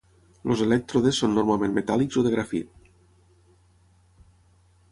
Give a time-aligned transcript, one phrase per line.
[0.53, 2.89] Els elèctrodes són normalment metàl·lics o de grafit.